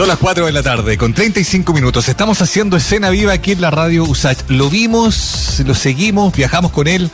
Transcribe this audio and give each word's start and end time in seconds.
Son 0.00 0.08
las 0.08 0.16
4 0.16 0.46
de 0.46 0.52
la 0.52 0.62
tarde, 0.62 0.96
con 0.96 1.12
35 1.12 1.74
minutos. 1.74 2.08
Estamos 2.08 2.40
haciendo 2.40 2.78
escena 2.78 3.10
viva 3.10 3.34
aquí 3.34 3.52
en 3.52 3.60
la 3.60 3.70
radio 3.70 4.04
USACH. 4.04 4.48
Lo 4.48 4.70
vimos, 4.70 5.62
lo 5.66 5.74
seguimos, 5.74 6.34
viajamos 6.34 6.70
con 6.70 6.88
él 6.88 7.10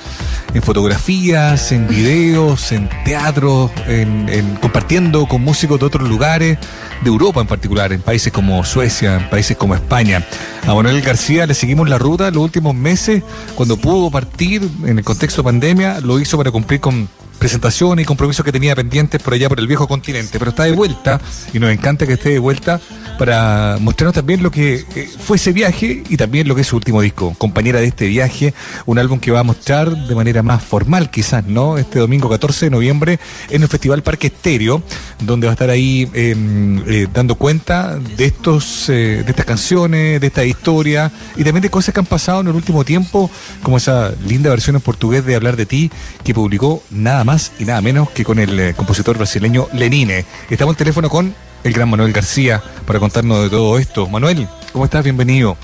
en 0.54 0.62
fotografías, 0.62 1.72
en 1.72 1.88
videos, 1.88 2.70
en 2.70 2.88
teatro, 3.04 3.72
en, 3.88 4.56
compartiendo 4.60 5.26
con 5.26 5.42
músicos 5.42 5.80
de 5.80 5.86
otros 5.86 6.08
lugares, 6.08 6.58
de 7.02 7.08
Europa 7.08 7.40
en 7.40 7.48
particular, 7.48 7.92
en 7.92 8.02
países 8.02 8.32
como 8.32 8.64
Suecia, 8.64 9.16
en 9.16 9.30
países 9.30 9.56
como 9.56 9.74
España. 9.74 10.24
A 10.64 10.72
Manuel 10.72 11.02
García 11.02 11.44
le 11.44 11.54
seguimos 11.54 11.88
la 11.88 11.98
ruta 11.98 12.30
los 12.30 12.44
últimos 12.44 12.72
meses, 12.76 13.24
cuando 13.56 13.76
pudo 13.78 14.12
partir 14.12 14.62
en 14.84 14.98
el 14.98 15.04
contexto 15.04 15.42
de 15.42 15.46
pandemia, 15.46 15.98
lo 16.02 16.20
hizo 16.20 16.38
para 16.38 16.52
cumplir 16.52 16.78
con 16.78 17.08
presentaciones 17.46 18.02
y 18.02 18.06
compromisos 18.06 18.44
que 18.44 18.50
tenía 18.50 18.74
pendientes 18.74 19.22
por 19.22 19.32
allá 19.32 19.48
por 19.48 19.60
el 19.60 19.68
viejo 19.68 19.86
continente, 19.86 20.36
pero 20.36 20.50
está 20.50 20.64
de 20.64 20.72
vuelta 20.72 21.20
y 21.54 21.60
nos 21.60 21.70
encanta 21.70 22.04
que 22.04 22.14
esté 22.14 22.30
de 22.30 22.40
vuelta 22.40 22.80
para 23.20 23.76
mostrarnos 23.80 24.14
también 24.14 24.42
lo 24.42 24.50
que 24.50 24.84
eh, 24.96 25.08
fue 25.20 25.36
ese 25.36 25.52
viaje 25.52 26.02
y 26.08 26.16
también 26.16 26.48
lo 26.48 26.56
que 26.56 26.62
es 26.62 26.66
su 26.66 26.74
último 26.74 27.00
disco, 27.00 27.36
compañera 27.38 27.78
de 27.78 27.86
este 27.86 28.08
viaje, 28.08 28.52
un 28.84 28.98
álbum 28.98 29.20
que 29.20 29.30
va 29.30 29.40
a 29.40 29.42
mostrar 29.44 29.96
de 29.96 30.14
manera 30.16 30.42
más 30.42 30.60
formal 30.64 31.08
quizás, 31.08 31.46
¿no? 31.46 31.78
Este 31.78 32.00
domingo 32.00 32.28
14 32.28 32.66
de 32.66 32.70
noviembre 32.70 33.20
en 33.48 33.62
el 33.62 33.68
Festival 33.68 34.02
Parque 34.02 34.26
Estéreo, 34.26 34.82
donde 35.20 35.46
va 35.46 35.52
a 35.52 35.54
estar 35.54 35.70
ahí 35.70 36.10
em, 36.14 36.82
eh, 36.88 37.06
dando 37.14 37.36
cuenta 37.36 37.96
de 37.96 38.24
estos 38.24 38.88
eh, 38.88 39.22
de 39.24 39.30
estas 39.30 39.46
canciones, 39.46 40.20
de 40.20 40.26
esta 40.26 40.44
historia 40.44 41.12
y 41.36 41.44
también 41.44 41.62
de 41.62 41.70
cosas 41.70 41.94
que 41.94 42.00
han 42.00 42.06
pasado 42.06 42.40
en 42.40 42.48
el 42.48 42.56
último 42.56 42.84
tiempo, 42.84 43.30
como 43.62 43.76
esa 43.76 44.12
linda 44.26 44.50
versión 44.50 44.74
en 44.74 44.82
portugués 44.82 45.24
de 45.24 45.36
Hablar 45.36 45.54
de 45.54 45.66
ti 45.66 45.92
que 46.24 46.34
publicó 46.34 46.82
nada 46.90 47.22
más 47.22 47.35
y 47.58 47.64
nada 47.64 47.80
menos 47.80 48.10
que 48.10 48.24
con 48.24 48.38
el 48.38 48.74
compositor 48.74 49.16
brasileño 49.18 49.68
Lenine. 49.72 50.24
Estamos 50.48 50.74
en 50.74 50.78
teléfono 50.78 51.08
con 51.10 51.34
el 51.64 51.72
gran 51.72 51.90
Manuel 51.90 52.12
García 52.12 52.62
para 52.86 52.98
contarnos 52.98 53.42
de 53.42 53.50
todo 53.50 53.78
esto. 53.78 54.06
Manuel, 54.08 54.48
¿cómo 54.72 54.84
estás? 54.84 55.04
Bienvenido. 55.04 55.56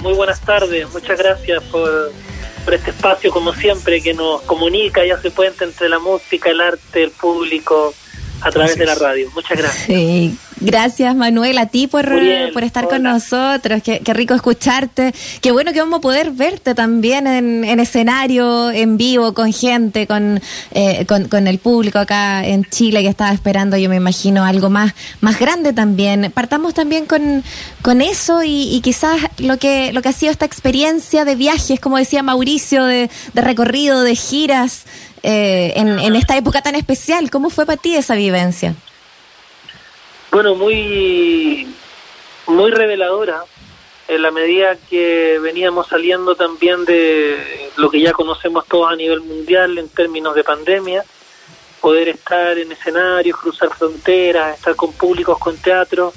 Muy 0.00 0.14
buenas 0.14 0.40
tardes. 0.40 0.92
Muchas 0.92 1.18
gracias 1.18 1.62
por, 1.64 2.12
por 2.64 2.74
este 2.74 2.90
espacio, 2.90 3.30
como 3.30 3.54
siempre, 3.54 4.02
que 4.02 4.12
nos 4.14 4.42
comunica 4.42 5.04
y 5.06 5.10
hace 5.10 5.30
puente 5.30 5.64
entre 5.64 5.88
la 5.88 5.98
música, 5.98 6.50
el 6.50 6.60
arte, 6.60 7.04
el 7.04 7.10
público, 7.10 7.94
a 8.42 8.50
través 8.50 8.76
de 8.76 8.86
la 8.86 8.94
radio. 8.94 9.30
Muchas 9.34 9.58
gracias. 9.58 9.86
Sí, 9.86 10.36
Gracias, 10.64 11.16
Manuel, 11.16 11.58
a 11.58 11.66
ti 11.66 11.88
por, 11.88 12.08
por 12.52 12.62
estar 12.62 12.86
con 12.86 13.02
nosotros. 13.02 13.82
Qué, 13.82 14.00
rico 14.14 14.34
escucharte. 14.34 15.12
Qué 15.40 15.50
bueno 15.50 15.72
que 15.72 15.80
vamos 15.80 15.98
a 15.98 16.00
poder 16.00 16.30
verte 16.30 16.76
también 16.76 17.26
en, 17.26 17.80
escenario, 17.80 18.70
en 18.70 18.96
vivo, 18.96 19.34
con 19.34 19.52
gente, 19.52 20.06
eh, 20.70 21.04
con, 21.06 21.26
con, 21.26 21.48
el 21.48 21.58
público 21.58 21.98
acá 21.98 22.46
en 22.46 22.64
Chile 22.64 23.02
que 23.02 23.08
estaba 23.08 23.32
esperando, 23.32 23.76
yo 23.76 23.88
me 23.88 23.96
imagino, 23.96 24.44
algo 24.44 24.70
más, 24.70 24.94
más 25.20 25.40
grande 25.40 25.72
también. 25.72 26.30
Partamos 26.32 26.74
también 26.74 27.06
con, 27.06 27.42
con 27.82 28.00
eso 28.00 28.42
y, 28.44 28.80
quizás 28.84 29.20
lo 29.38 29.58
que, 29.58 29.92
lo 29.92 30.00
que 30.00 30.10
ha 30.10 30.12
sido 30.12 30.30
esta 30.30 30.46
experiencia 30.46 31.24
de 31.24 31.34
viajes, 31.34 31.80
como 31.80 31.98
decía 31.98 32.22
Mauricio, 32.22 32.84
de, 32.84 33.10
recorrido, 33.34 34.02
de 34.02 34.14
giras. 34.14 34.84
Eh, 35.22 35.72
en, 35.76 35.98
en 35.98 36.16
esta 36.16 36.36
época 36.36 36.62
tan 36.62 36.74
especial, 36.74 37.30
¿cómo 37.30 37.48
fue 37.48 37.64
para 37.64 37.80
ti 37.80 37.94
esa 37.94 38.14
vivencia? 38.14 38.74
Bueno, 40.32 40.54
muy, 40.54 41.68
muy 42.46 42.70
reveladora 42.70 43.44
en 44.08 44.22
la 44.22 44.30
medida 44.30 44.76
que 44.90 45.38
veníamos 45.42 45.88
saliendo 45.88 46.34
también 46.34 46.84
de 46.84 47.70
lo 47.76 47.90
que 47.90 48.00
ya 48.00 48.12
conocemos 48.12 48.66
todos 48.66 48.90
a 48.90 48.96
nivel 48.96 49.20
mundial 49.20 49.78
en 49.78 49.88
términos 49.88 50.34
de 50.34 50.42
pandemia, 50.42 51.04
poder 51.80 52.08
estar 52.08 52.58
en 52.58 52.72
escenarios, 52.72 53.38
cruzar 53.38 53.70
fronteras, 53.70 54.56
estar 54.56 54.74
con 54.74 54.92
públicos, 54.92 55.38
con 55.38 55.56
teatro 55.56 56.12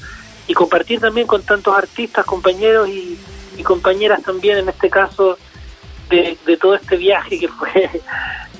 y 0.48 0.54
compartir 0.54 1.00
también 1.00 1.28
con 1.28 1.44
tantos 1.44 1.76
artistas, 1.76 2.26
compañeros 2.26 2.90
y, 2.90 3.18
compañeras 3.64 4.22
también 4.22 4.60
en 4.60 4.70
este 4.70 4.90
caso 4.90 5.40
de, 6.10 6.38
de 6.46 6.58
todo 6.58 6.76
este 6.76 6.98
viaje 6.98 7.40
que 7.40 7.48
fue 7.48 7.90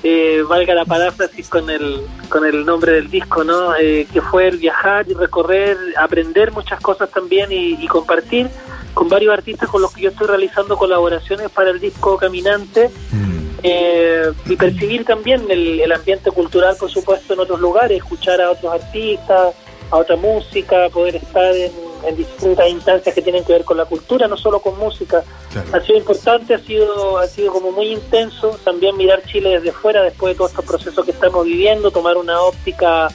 eh, 0.08 0.44
valga 0.48 0.72
la 0.72 0.84
paráfrasis 0.84 1.48
con 1.48 1.68
el, 1.68 2.00
con 2.28 2.44
el 2.44 2.64
nombre 2.64 2.92
del 2.92 3.10
disco, 3.10 3.42
¿no? 3.42 3.74
Eh, 3.74 4.06
que 4.12 4.20
fue 4.20 4.46
el 4.46 4.58
viajar 4.58 5.04
y 5.08 5.14
recorrer, 5.14 5.76
aprender 5.96 6.52
muchas 6.52 6.78
cosas 6.80 7.10
también 7.10 7.50
y, 7.50 7.84
compartir 7.88 8.48
con 8.94 9.08
varios 9.08 9.32
artistas 9.32 9.68
con 9.68 9.82
los 9.82 9.92
que 9.92 10.02
yo 10.02 10.10
estoy 10.10 10.28
realizando 10.28 10.76
colaboraciones 10.76 11.50
para 11.50 11.70
el 11.70 11.80
disco 11.80 12.16
Caminante 12.18 12.88
mm. 13.10 13.46
eh, 13.64 14.32
y 14.44 14.54
percibir 14.54 15.04
también 15.04 15.42
el, 15.48 15.80
el 15.80 15.90
ambiente 15.90 16.30
cultural, 16.30 16.76
por 16.78 16.88
supuesto, 16.88 17.34
en 17.34 17.40
otros 17.40 17.58
lugares, 17.58 17.98
escuchar 17.98 18.40
a 18.40 18.52
otros 18.52 18.74
artistas, 18.74 19.56
a 19.90 19.96
otra 19.96 20.14
música, 20.14 20.88
poder 20.90 21.16
estar 21.16 21.52
en 21.52 21.72
en 22.04 22.16
distintas 22.16 22.68
instancias 22.68 23.14
que 23.14 23.22
tienen 23.22 23.44
que 23.44 23.52
ver 23.52 23.64
con 23.64 23.76
la 23.76 23.84
cultura, 23.84 24.28
no 24.28 24.36
solo 24.36 24.60
con 24.60 24.78
música. 24.78 25.24
Ha 25.72 25.80
sido 25.80 25.98
importante, 25.98 26.54
ha 26.54 26.58
sido, 26.58 27.18
ha 27.18 27.26
sido 27.26 27.52
como 27.52 27.72
muy 27.72 27.92
intenso 27.92 28.58
también 28.64 28.96
mirar 28.96 29.22
Chile 29.24 29.50
desde 29.50 29.72
fuera, 29.72 30.02
después 30.02 30.34
de 30.34 30.38
todos 30.38 30.50
estos 30.50 30.64
procesos 30.64 31.04
que 31.04 31.10
estamos 31.10 31.44
viviendo, 31.44 31.90
tomar 31.90 32.16
una 32.16 32.40
óptica 32.40 33.08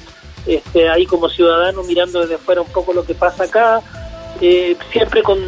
este, 0.46 0.90
ahí 0.90 1.06
como 1.06 1.30
ciudadano, 1.30 1.84
mirando 1.84 2.22
desde 2.22 2.38
fuera 2.38 2.62
un 2.62 2.70
poco 2.70 2.94
lo 2.94 3.06
que 3.06 3.14
pasa 3.14 3.44
acá, 3.44 3.82
eh, 4.42 4.76
siempre 4.92 5.22
con, 5.22 5.40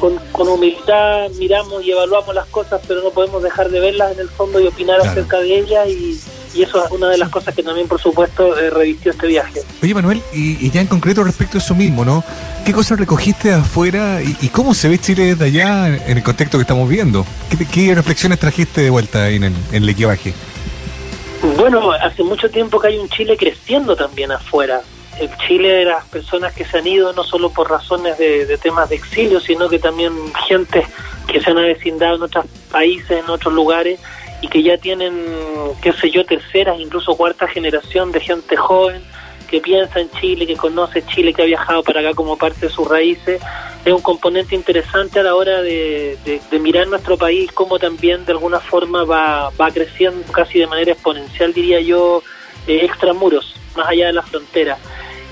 con, 0.00 0.48
humildad 0.48 1.30
miramos 1.38 1.84
y 1.84 1.90
evaluamos 1.90 2.34
las 2.34 2.46
cosas, 2.46 2.80
pero 2.86 3.02
no 3.02 3.10
podemos 3.10 3.42
dejar 3.42 3.70
de 3.70 3.80
verlas 3.80 4.12
en 4.12 4.20
el 4.20 4.28
fondo 4.28 4.60
y 4.60 4.66
opinar 4.66 5.00
acerca 5.00 5.40
de 5.40 5.58
ellas 5.58 5.88
y 5.88 6.18
y 6.56 6.62
eso 6.62 6.82
es 6.82 6.90
una 6.90 7.08
de 7.10 7.18
las 7.18 7.28
cosas 7.28 7.54
que 7.54 7.62
también, 7.62 7.86
por 7.86 8.00
supuesto, 8.00 8.58
eh, 8.58 8.70
revistió 8.70 9.12
este 9.12 9.26
viaje. 9.26 9.60
Oye, 9.82 9.94
Manuel, 9.94 10.22
y, 10.32 10.70
ya 10.70 10.80
en 10.80 10.86
concreto 10.86 11.22
respecto 11.22 11.58
a 11.58 11.60
eso 11.60 11.74
mismo, 11.74 12.04
¿no? 12.04 12.24
¿Qué 12.64 12.72
cosas 12.72 12.98
recogiste 12.98 13.52
afuera 13.52 14.20
y, 14.22 14.48
cómo 14.48 14.74
se 14.74 14.88
ve 14.88 14.98
Chile 14.98 15.34
desde 15.34 15.44
allá 15.44 15.88
en, 15.88 16.16
el 16.16 16.22
contexto 16.22 16.56
que 16.56 16.62
estamos 16.62 16.88
viendo? 16.88 17.26
¿Qué, 17.72 17.94
reflexiones 17.94 18.38
trajiste 18.38 18.80
de 18.80 18.90
vuelta 18.90 19.24
ahí 19.24 19.36
en 19.36 19.44
el, 19.44 19.54
en 19.72 19.82
el 19.82 19.88
equipaje? 19.88 20.32
Bueno, 21.56 21.92
hace 21.92 22.22
mucho 22.22 22.48
tiempo 22.50 22.80
que 22.80 22.88
hay 22.88 22.98
un 22.98 23.08
Chile 23.10 23.36
creciendo 23.36 23.94
también 23.94 24.32
afuera. 24.32 24.80
El 25.20 25.30
Chile 25.46 25.68
de 25.68 25.84
las 25.84 26.04
personas 26.06 26.54
que 26.54 26.64
se 26.64 26.78
han 26.78 26.86
ido 26.86 27.12
no 27.12 27.22
solo 27.22 27.50
por 27.50 27.70
razones 27.70 28.18
de, 28.18 28.46
de 28.46 28.58
temas 28.58 28.88
de 28.88 28.96
exilio, 28.96 29.40
sino 29.40 29.68
que 29.68 29.78
también 29.78 30.12
gente 30.48 30.86
que 31.26 31.40
se 31.40 31.50
han 31.50 31.58
avecindado 31.58 32.16
en 32.16 32.22
otros 32.22 32.46
países, 32.70 33.10
en 33.10 33.30
otros 33.30 33.52
lugares, 33.52 34.00
y 34.40 34.48
que 34.48 34.62
ya 34.62 34.76
tienen, 34.78 35.14
qué 35.82 35.92
sé 35.92 36.10
yo, 36.10 36.24
tercera, 36.24 36.76
incluso 36.76 37.16
cuarta 37.16 37.48
generación 37.48 38.12
de 38.12 38.20
gente 38.20 38.56
joven 38.56 39.02
que 39.48 39.60
piensa 39.60 40.00
en 40.00 40.10
Chile, 40.10 40.46
que 40.46 40.56
conoce 40.56 41.04
Chile, 41.06 41.32
que 41.32 41.42
ha 41.42 41.46
viajado 41.46 41.82
para 41.82 42.00
acá 42.00 42.14
como 42.14 42.36
parte 42.36 42.66
de 42.66 42.72
sus 42.72 42.88
raíces, 42.88 43.40
es 43.84 43.92
un 43.92 44.02
componente 44.02 44.56
interesante 44.56 45.20
a 45.20 45.22
la 45.22 45.36
hora 45.36 45.62
de, 45.62 46.18
mirar 46.60 46.88
nuestro 46.88 47.16
país, 47.16 47.52
como 47.52 47.78
también 47.78 48.24
de 48.24 48.32
alguna 48.32 48.58
forma 48.58 49.04
va, 49.04 49.50
va 49.50 49.70
creciendo 49.70 50.20
casi 50.32 50.58
de 50.58 50.66
manera 50.66 50.92
exponencial, 50.92 51.52
diría 51.52 51.80
yo, 51.80 52.22
eh, 52.66 52.80
extramuros, 52.82 53.54
más 53.76 53.88
allá 53.88 54.08
de 54.08 54.12
la 54.14 54.22
frontera. 54.22 54.76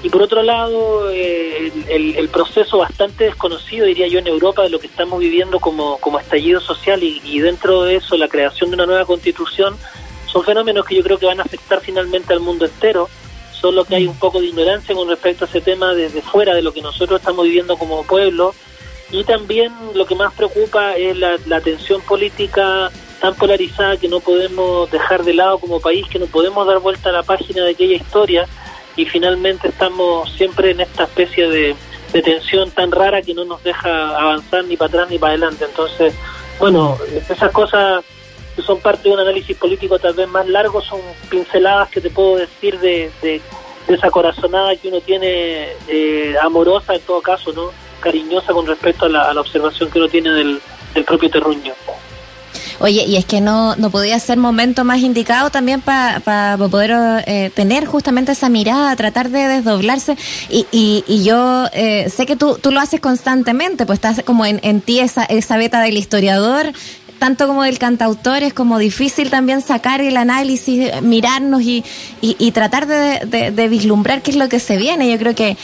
Y 0.04 0.10
por 0.10 0.20
otro 0.20 0.42
lado, 0.42 1.10
eh, 1.10 1.72
el, 1.88 2.28
proceso 2.28 2.76
bastante 2.76 3.25
desconocido, 3.25 3.87
diría 3.87 4.06
yo, 4.06 4.19
en 4.19 4.26
Europa 4.26 4.62
de 4.62 4.69
lo 4.69 4.78
que 4.78 4.87
estamos 4.87 5.19
viviendo 5.19 5.60
como, 5.60 5.97
como 5.97 6.20
estallido 6.20 6.60
social 6.60 7.03
y, 7.03 7.41
dentro 7.41 7.84
de 7.84 7.97
eso 7.97 8.19
la 8.19 8.28
creación 8.28 8.69
de 8.69 8.75
una 8.75 8.84
nueva 8.84 9.06
constitución, 9.06 9.75
son 10.26 10.44
fenómenos 10.44 10.84
que 10.84 10.94
yo 10.94 11.03
creo 11.03 11.16
que 11.16 11.25
van 11.25 11.41
a 11.41 11.44
afectar 11.44 11.81
finalmente 11.81 12.34
al 12.34 12.41
mundo 12.41 12.66
entero, 12.66 13.09
solo 13.59 13.87
que 13.87 13.97
hay 13.97 14.06
un 14.06 14.19
poco 14.19 14.42
de 14.42 14.48
ignorancia 14.48 14.94
con 14.94 15.09
respecto 15.09 15.47
a 15.47 15.48
ese 15.48 15.62
tema 15.62 15.94
desde 15.94 16.21
fuera 16.21 16.54
de 16.54 16.60
lo 16.60 16.75
que 16.75 16.82
nosotros 16.82 17.21
estamos 17.21 17.47
viviendo 17.47 17.78
como 17.78 18.04
pueblo. 18.04 18.54
Y 19.10 19.25
también 19.25 19.72
lo 19.94 20.04
que 20.04 20.16
más 20.16 20.34
preocupa 20.34 20.97
es 20.97 21.16
la, 21.16 21.38
la 21.47 21.62
tensión 21.62 22.03
política 22.03 22.91
tan 23.22 23.34
polarizada 23.36 23.97
que 23.97 24.09
no 24.09 24.21
podemos 24.21 24.91
dejar 24.91 25.25
de 25.25 25.32
lado 25.32 25.59
como 25.59 25.81
país, 25.81 26.06
que 26.09 26.19
no 26.19 26.26
podemos 26.26 26.66
dar 26.66 26.81
vuelta 26.81 27.09
a 27.09 27.12
la 27.12 27.22
página 27.22 27.65
de 27.65 27.71
aquella 27.71 27.97
historia 27.97 28.47
y 28.97 29.06
finalmente 29.06 29.69
estamos 29.69 30.32
siempre 30.32 30.71
en 30.71 30.81
esta 30.81 31.04
especie 31.04 31.48
de, 31.48 31.77
tensión 32.22 32.71
tan 32.71 32.92
rara 32.92 33.22
que 33.22 33.34
no 33.34 33.45
nos 33.45 33.60
deja 33.65 34.16
avanzar 34.16 34.65
ni 34.66 34.77
para 34.77 34.89
atrás 34.89 35.10
ni 35.10 35.19
para 35.19 35.33
adelante. 35.33 35.65
Entonces, 35.65 36.15
bueno, 36.60 36.97
esas 37.28 37.51
cosas 37.51 38.04
que 38.54 38.63
son 38.63 38.78
parte 38.78 39.09
de 39.09 39.15
un 39.15 39.21
análisis 39.21 39.57
político 39.57 39.98
tal 39.98 40.15
vez 40.15 40.28
más 40.28 40.47
largo 40.47 40.80
son 40.80 41.01
pinceladas 41.28 41.91
que 41.91 42.01
te 42.01 42.10
puedo 42.10 42.36
decir 42.36 42.78
de, 42.78 43.10
esa 43.89 44.10
corazonada 44.13 44.77
que 44.77 44.89
uno 44.89 45.01
tiene 45.01 45.72
eh, 45.89 46.36
amorosa 46.41 46.95
en 46.95 47.01
todo 47.01 47.21
caso, 47.21 47.53
¿no? 47.53 47.72
cariñosa 48.01 48.53
con 48.53 48.66
respecto 48.66 49.07
a 49.07 49.09
la, 49.09 49.22
a 49.30 49.34
la 49.34 49.41
observación 49.41 49.91
que 49.91 49.98
uno 49.98 50.09
tiene 50.09 50.30
del, 50.30 50.60
del 50.95 51.04
propio 51.04 51.30
terruño. 51.30 51.74
Oye, 52.80 53.04
y 53.04 53.16
es 53.16 53.24
que 53.24 53.41
no, 53.41 53.76
no 53.76 53.91
podía 53.91 54.18
ser 54.18 54.38
momento 54.38 54.84
más 54.84 55.00
indicado 55.00 55.50
también 55.50 55.80
para 55.80 56.56
poder 56.59 57.22
eh, 57.26 57.50
tener 57.54 57.86
justamente 57.86 58.32
esa 58.32 58.48
mirada, 58.48 58.94
tratar 58.97 59.30
de 59.30 59.47
desdoblarse. 59.48 60.16
Y, 60.50 60.66
y, 60.72 61.04
y 61.06 61.24
yo 61.24 61.66
eh, 61.72 62.10
sé 62.15 62.26
que 62.26 62.36
tú, 62.36 62.59
tú 62.60 62.71
lo 62.71 62.80
haces 62.80 63.00
constantemente, 63.00 63.86
pues 63.86 63.98
estás 63.98 64.22
como 64.24 64.44
en, 64.44 64.60
en 64.62 64.80
ti 64.80 65.00
esa, 65.00 65.24
esa 65.24 65.56
beta 65.56 65.80
del 65.80 65.97
historiador, 65.97 66.72
tanto 67.18 67.47
como 67.47 67.62
del 67.62 67.78
cantautor, 67.78 68.42
es 68.42 68.53
como 68.53 68.78
difícil 68.78 69.30
también 69.30 69.62
sacar 69.62 70.00
el 70.00 70.16
análisis, 70.16 70.91
mirarnos 71.00 71.62
y, 71.62 71.84
y, 72.21 72.50
tratar 72.50 72.86
de, 72.86 73.50
de, 73.53 73.68
vislumbrar 73.68 74.21
qué 74.21 74.32
es 74.32 74.36
lo 74.36 74.48
que 74.48 74.60
se 74.60 74.76
viene. 74.76 75.10
Yo 75.10 75.18
creo 75.18 75.34
que 75.34 75.56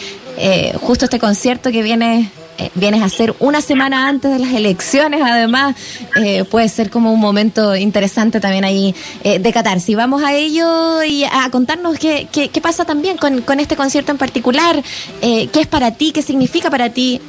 justo 0.80 1.04
este 1.04 1.18
concierto 1.18 1.70
que 1.70 1.82
viene 1.82 2.20
eh, 2.20 2.39
vienes 2.74 3.02
a 3.02 3.08
ser 3.08 3.34
una 3.38 3.60
semana 3.60 4.08
antes 4.08 4.30
de 4.30 4.38
las 4.38 4.52
elecciones, 4.52 5.20
además, 5.22 5.76
eh, 6.16 6.44
puede 6.44 6.68
ser 6.68 6.90
como 6.90 7.12
un 7.12 7.20
momento 7.20 7.76
interesante 7.76 8.40
también 8.40 8.64
ahí 8.64 8.94
eh, 9.24 9.38
de 9.38 9.52
Qatar. 9.52 9.80
Si 9.80 9.94
vamos 9.94 10.22
a 10.22 10.34
ello 10.34 11.02
y 11.02 11.24
a 11.24 11.48
contarnos 11.50 11.98
qué, 11.98 12.28
qué, 12.30 12.60
pasa 12.60 12.84
también 12.84 13.16
con, 13.16 13.42
con, 13.42 13.60
este 13.60 13.76
concierto 13.76 14.12
en 14.12 14.18
particular, 14.18 14.82
qué 15.20 15.48
es 15.52 15.66
para 15.66 15.92
ti, 15.92 16.12
qué 16.12 16.22
significa 16.22 16.70
para 16.70 16.90
ti 16.90 17.20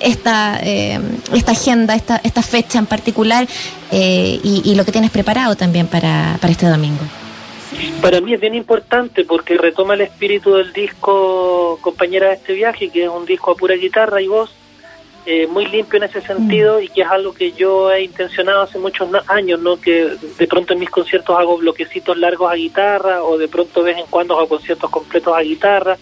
esta, 0.00 0.58
esta 0.58 1.52
agenda, 1.52 1.94
esta, 1.94 2.20
esta 2.22 2.42
fecha 2.42 2.78
en 2.78 2.86
particular 2.86 3.46
y, 3.92 4.62
y, 4.64 4.74
lo 4.74 4.84
que 4.84 4.92
tienes 4.92 5.10
preparado 5.10 5.56
también 5.56 5.86
para, 5.86 6.36
para 6.40 6.52
este 6.52 6.66
domingo. 6.66 7.00
Para 8.00 8.20
mí 8.20 8.34
es 8.34 8.40
bien 8.40 8.54
importante 8.54 9.24
porque 9.24 9.56
retoma 9.56 9.94
el 9.94 10.02
espíritu 10.02 10.54
del 10.54 10.72
disco 10.72 11.78
Compañera 11.80 12.28
de 12.28 12.34
este 12.34 12.54
viaje, 12.54 12.90
que 12.90 13.04
es 13.04 13.08
un 13.10 13.26
disco 13.26 13.50
a 13.50 13.54
pura 13.54 13.74
guitarra 13.74 14.22
y 14.22 14.28
voz, 14.28 14.54
eh, 15.28 15.48
muy 15.48 15.66
limpio 15.66 15.96
en 15.96 16.04
ese 16.04 16.20
sentido 16.20 16.78
mm. 16.78 16.84
y 16.84 16.88
que 16.88 17.02
es 17.02 17.08
algo 17.08 17.34
que 17.34 17.50
yo 17.50 17.90
he 17.90 18.04
intencionado 18.04 18.62
hace 18.62 18.78
muchos 18.78 19.08
años, 19.26 19.58
¿no? 19.58 19.80
Que 19.80 20.16
de 20.38 20.46
pronto 20.46 20.72
en 20.72 20.78
mis 20.78 20.88
conciertos 20.88 21.36
hago 21.36 21.58
bloquecitos 21.58 22.16
largos 22.16 22.48
a 22.48 22.54
guitarra 22.54 23.24
o 23.24 23.36
de 23.36 23.48
pronto 23.48 23.82
de 23.82 23.92
vez 23.92 24.00
en 24.00 24.06
cuando 24.08 24.36
hago 24.36 24.48
conciertos 24.48 24.88
completos 24.88 25.36
a 25.36 25.40
guitarra, 25.40 25.98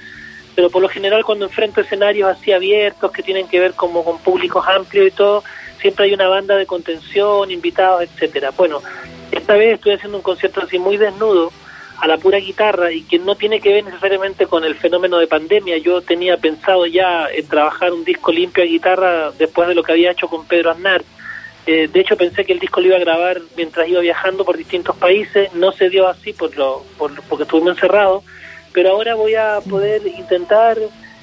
pero 0.54 0.68
por 0.68 0.82
lo 0.82 0.90
general 0.90 1.24
cuando 1.24 1.46
enfrento 1.46 1.80
escenarios 1.80 2.28
así 2.28 2.52
abiertos 2.52 3.10
que 3.12 3.22
tienen 3.22 3.48
que 3.48 3.60
ver 3.60 3.72
como 3.72 4.04
con 4.04 4.18
públicos 4.18 4.62
amplios 4.68 5.08
y 5.08 5.10
todo, 5.10 5.42
siempre 5.80 6.04
hay 6.04 6.12
una 6.12 6.28
banda 6.28 6.56
de 6.56 6.66
contención, 6.66 7.50
invitados, 7.50 8.02
etcétera. 8.02 8.50
Bueno, 8.54 8.82
esta 9.32 9.54
vez 9.54 9.76
estoy 9.76 9.94
haciendo 9.94 10.18
un 10.18 10.22
concierto 10.22 10.60
así 10.60 10.78
muy 10.78 10.98
desnudo 10.98 11.50
a 12.00 12.06
la 12.06 12.19
pura 12.19 12.38
guitarra 12.38 12.93
y 12.93 13.02
que 13.02 13.19
no 13.19 13.37
tiene 13.37 13.61
que 13.61 13.73
ver 13.73 13.85
necesariamente 13.85 14.46
con 14.46 14.64
el 14.64 14.75
fenómeno 14.75 15.19
de 15.19 15.26
pandemia. 15.26 15.79
Yo 15.79 16.00
tenía 16.02 16.37
pensado 16.37 16.87
ya 16.87 17.29
en 17.32 17.46
trabajar 17.46 17.93
un 17.93 18.05
disco 18.05 18.32
limpio 18.32 18.64
a 18.64 18.67
guitarra 18.67 19.31
después 19.32 19.69
de 19.69 19.75
lo 19.75 19.82
que 19.82 19.93
había 19.93 20.11
hecho 20.11 20.29
con 20.29 20.46
Pedro 20.46 20.70
Aznar. 20.70 21.02
Eh, 21.67 21.88
de 21.91 22.00
hecho 22.00 22.17
pensé 22.17 22.44
que 22.44 22.52
el 22.52 22.58
disco 22.58 22.81
lo 22.81 22.88
iba 22.88 22.96
a 22.96 23.00
grabar 23.00 23.41
mientras 23.56 23.88
iba 23.88 24.00
viajando 24.00 24.44
por 24.44 24.58
distintos 24.58 24.96
países, 24.96 25.52
no 25.55 25.73
se 25.73 25.88
dio 25.88 26.06
así 26.06 26.35
por 26.35 26.55
lo, 26.58 26.85
por, 26.99 27.19
porque 27.23 27.44
estuvimos 27.44 27.76
encerrados, 27.76 28.23
pero 28.75 28.91
ahora 28.91 29.14
voy 29.14 29.35
a 29.35 29.61
poder 29.69 30.06
intentar 30.06 30.76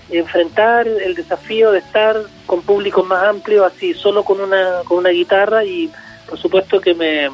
enfrentar 0.09 0.87
el 0.87 1.13
desafío 1.13 1.71
de 1.71 1.79
estar 1.79 2.17
con 2.47 2.63
públicos 2.63 3.05
más 3.05 3.23
amplios, 3.23 3.71
así 3.71 3.93
solo 3.93 4.23
con 4.23 4.41
una, 4.41 4.81
con 4.85 4.97
una 4.97 5.09
guitarra 5.09 5.63
y 5.63 5.91
por 6.27 6.39
supuesto 6.39 6.81
que 6.81 6.95
me 6.95 7.29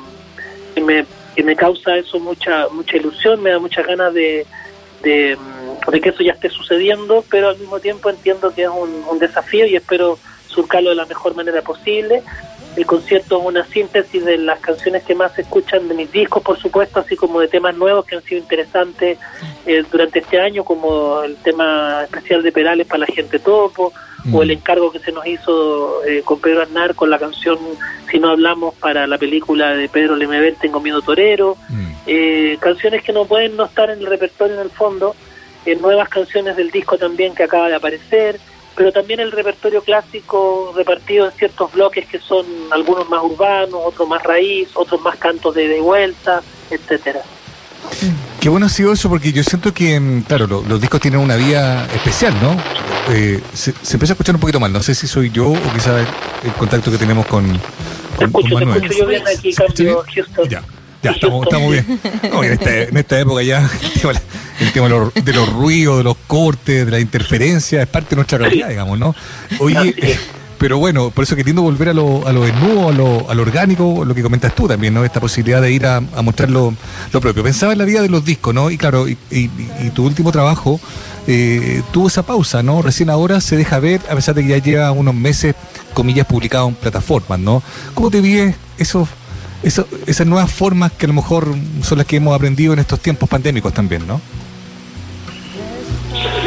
que 1.38 1.44
me 1.44 1.56
causa 1.56 1.95
eso 1.95 2.19
mucha 2.19 2.68
mucha 2.69 2.98
ilusión, 2.98 3.44
me 3.44 3.51
da 3.51 3.60
muchas 3.60 3.86
ganas 3.86 4.12
de, 4.12 4.44
de, 5.04 5.38
mm, 5.38 5.92
que 6.01 6.10
eso 6.10 6.24
ya 6.24 6.31
esté 6.31 6.50
sucediendo, 6.50 7.24
pero 7.30 7.50
al 7.50 7.60
mismo 7.60 7.80
tiempo 7.80 8.10
entiendo 8.10 8.51
que 8.56 8.63
es 8.63 8.69
un, 8.69 9.19
desafío 9.19 9.68
y 9.68 9.75
espero 9.75 10.18
surcarlo 10.48 10.89
de 10.89 10.95
la 10.95 11.06
mejor 11.06 11.36
manera 11.36 11.62
posible. 11.62 12.24
El 12.75 12.88
concierto 12.88 13.39
es 13.39 13.45
una 13.45 13.63
síntesis 13.66 14.25
de 14.25 14.39
las 14.39 14.60
canciones 14.62 15.04
que 15.04 15.13
más 15.13 15.34
se 15.34 15.42
escuchan 15.44 15.88
de 15.88 15.94
mis 15.94 16.12
discos, 16.12 16.42
por 16.42 16.57
supuesto, 16.57 17.01
así 17.01 17.16
como 17.16 17.39
de 17.39 17.48
temas 17.48 17.78
nuevos 17.78 18.04
que 18.06 18.16
han 18.16 18.24
sido 18.24 18.42
interesantes 18.42 19.19
eh, 19.68 19.84
durante 19.92 20.19
este 20.19 20.42
año, 20.42 20.63
como 20.63 21.22
el 21.22 21.36
tema 21.36 22.01
especial 22.06 22.42
de 22.42 22.51
Perales 22.51 22.88
para 22.88 23.01
la 23.01 23.06
gente 23.06 23.38
topo, 23.38 23.94
o 24.31 24.44
el 24.44 24.51
encargo 24.51 24.91
que 24.91 25.00
se 25.00 25.12
nos 25.12 25.25
hizo 25.25 26.03
eh, 26.06 26.21
con 26.24 26.39
Pedro 26.39 26.63
Aznar 26.63 26.95
con 26.95 27.09
la 27.09 27.19
canción 27.19 27.57
Si 28.12 28.19
no 28.19 28.29
hablamos 28.29 28.75
para 28.75 29.07
la 29.07 29.18
película 29.18 29.71
de 29.71 29.89
Pedro 29.89 30.15
Lemebel 30.15 30.56
Tengo 30.59 30.79
miedo 30.79 31.01
torero, 31.01 31.57
mm. 31.69 31.91
eh, 32.07 32.57
canciones 32.59 33.03
que 33.03 33.13
no 33.13 33.25
pueden 33.25 33.56
no 33.56 33.65
estar 33.65 33.89
en 33.89 34.00
el 34.00 34.06
repertorio 34.06 34.56
en 34.56 34.62
el 34.62 34.69
fondo, 34.69 35.15
eh, 35.65 35.75
nuevas 35.75 36.09
canciones 36.09 36.56
del 36.56 36.71
disco 36.71 36.97
también 36.97 37.35
que 37.35 37.44
acaba 37.44 37.68
de 37.68 37.75
aparecer, 37.75 38.39
pero 38.75 38.91
también 38.91 39.19
el 39.19 39.31
repertorio 39.31 39.81
clásico 39.81 40.74
repartido 40.75 41.25
en 41.25 41.31
ciertos 41.33 41.71
bloques 41.74 42.06
que 42.07 42.19
son 42.19 42.45
algunos 42.71 43.09
más 43.09 43.24
urbanos, 43.24 43.79
otros 43.83 44.07
más 44.07 44.24
raíz, 44.24 44.69
otros 44.74 45.01
más 45.01 45.18
cantos 45.18 45.56
de, 45.56 45.68
de 45.68 45.81
vuelta, 45.81 46.41
etcétera. 46.69 47.21
Qué 48.39 48.50
bueno 48.50 48.68
ha 48.68 48.69
sido 48.69 48.94
eso 48.94 49.09
porque 49.09 49.33
yo 49.33 49.44
siento 49.44 49.74
que, 49.74 50.00
mm, 50.00 50.21
claro, 50.21 50.47
los 50.47 50.79
discos 50.79 51.01
tienen 51.01 51.19
una 51.19 51.35
vía 51.35 51.85
especial, 51.94 52.33
¿no? 52.41 52.56
Eh, 53.09 53.39
se, 53.54 53.74
se, 53.81 53.95
empieza 53.95 54.13
a 54.13 54.15
escuchar 54.15 54.36
un 54.36 54.42
poquito 54.42 54.59
mal, 54.59 54.74
no 54.74 54.83
sé 54.83 54.94
si 54.94 55.07
soy 55.07 55.30
yo 55.30 55.50
o 55.50 55.74
quizás 55.74 56.06
el, 56.44 56.51
contacto 56.54 56.92
que 56.92 56.98
tenemos 56.98 57.25
con, 57.25 57.45
con, 58.18 58.27
escucho, 58.27 58.50
con 58.56 58.65
Manuel. 58.65 58.81
Te 58.81 58.88
escucho 58.88 59.00
yo 59.00 59.07
bien 59.07 59.24
aquí, 59.27 59.54
cambio 59.54 60.04
Houston. 60.13 60.50
Ya. 60.50 60.63
Ya, 61.04 61.12
estamos, 61.12 61.45
estamos 61.45 61.71
bien. 61.71 62.00
No, 62.31 62.44
en, 62.44 62.54
esta, 62.54 62.75
en, 62.75 62.98
esta, 62.98 63.19
época 63.19 63.44
ya 63.44 63.59
el 64.59 64.71
tema, 64.71 64.88
de, 64.88 64.89
los, 64.89 65.13
de, 65.13 65.33
los, 65.33 65.54
ruidos, 65.54 66.00
de 66.00 66.04
los 66.04 66.18
cortes, 66.25 66.86
de 66.86 66.92
la 66.92 67.00
interferencia, 67.00 67.83
es 67.83 67.88
parte 67.88 68.09
de 68.09 68.15
nuestra 68.18 68.39
realidad, 68.39 68.69
digamos, 68.69 68.98
¿no? 68.98 69.15
Oye, 69.60 69.95
pero 70.57 70.80
bueno, 70.80 71.12
por 71.12 71.24
eso 71.24 71.36
queriendo 71.36 71.62
volver 71.62 71.89
a 71.89 71.94
lo, 71.94 72.27
a 72.27 72.33
lo 72.33 72.44
desnudo, 72.44 72.89
a 72.89 72.92
lo, 72.92 73.30
a 73.30 73.36
lo 73.36 73.42
orgánico, 73.44 74.04
lo 74.04 74.15
que 74.15 74.24
comentas 74.24 74.56
tú 74.56 74.68
también, 74.68 74.94
¿no? 74.94 75.06
Esta 75.06 75.19
posibilidad 75.19 75.62
de 75.62 75.71
ir 75.71 75.86
a, 75.86 75.98
a 75.98 76.21
mostrar 76.21 76.50
lo, 76.50 76.74
propio. 77.12 77.44
Pensaba 77.44 77.74
en 77.74 77.80
la 77.80 77.86
vida 77.86 78.01
de 78.01 78.09
los 78.09 78.25
discos, 78.25 78.54
¿no? 78.54 78.71
Y 78.71 78.77
claro, 78.77 79.07
y, 79.07 79.18
y, 79.30 79.50
tu 79.94 80.06
último 80.06 80.31
trabajo 80.31 80.80
eh, 81.27 81.81
tuvo 81.92 82.07
esa 82.07 82.24
pausa, 82.24 82.63
¿no? 82.63 82.81
Recién 82.81 83.09
ahora 83.09 83.39
se 83.39 83.56
deja 83.56 83.80
ver, 83.80 84.01
a 84.09 84.15
pesar 84.15 84.33
de 84.33 84.44
que 84.44 84.50
ya 84.50 84.57
lleva 84.57 84.92
unos 84.92 85.13
meses, 85.13 85.56
comillas, 85.94 86.25
publicado 86.25 86.68
en 86.69 86.75
plataformas, 86.75 87.39
¿no? 87.39 87.62
¿Cómo 87.94 88.10
te 88.10 88.21
vives 88.21 88.56
esos, 88.80 89.07
esos, 89.62 89.86
esas 90.07 90.25
nuevas 90.25 90.51
formas 90.51 90.92
que 90.92 91.06
a 91.06 91.10
lo 91.10 91.13
mejor 91.13 91.53
son 91.83 92.00
las 92.00 92.07
que 92.07 92.18
hemos 92.18 92.36
aprendido 92.36 92.74
en 92.74 92.80
estos 92.80 93.00
tiempos 93.00 93.30
pandémicos 93.30 93.74
también, 93.74 94.07
¿no? 94.07 94.19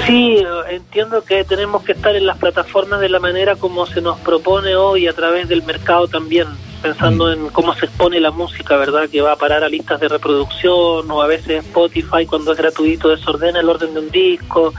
Sí, 0.06 0.42
entiendo 0.70 1.22
que 1.24 1.44
tenemos 1.44 1.82
que 1.82 1.92
estar 1.92 2.14
en 2.16 2.26
las 2.26 2.38
plataformas 2.38 3.00
de 3.00 3.08
la 3.08 3.20
manera 3.20 3.56
como 3.56 3.86
se 3.86 4.00
nos 4.00 4.18
propone 4.20 4.74
hoy 4.74 5.06
a 5.06 5.12
través 5.12 5.48
del 5.48 5.62
mercado 5.62 6.08
también, 6.08 6.48
pensando 6.82 7.26
mm. 7.26 7.32
en 7.32 7.48
cómo 7.50 7.74
se 7.74 7.86
expone 7.86 8.20
la 8.20 8.30
música, 8.30 8.76
¿verdad? 8.76 9.08
Que 9.08 9.20
va 9.20 9.32
a 9.32 9.36
parar 9.36 9.62
a 9.64 9.68
listas 9.68 10.00
de 10.00 10.08
reproducción 10.08 11.10
o 11.10 11.22
a 11.22 11.26
veces 11.26 11.64
Spotify 11.64 12.26
cuando 12.26 12.52
es 12.52 12.58
gratuito 12.58 13.08
desordena 13.08 13.60
el 13.60 13.68
orden 13.68 13.94
de 13.94 14.00
un 14.00 14.10
disco, 14.10 14.72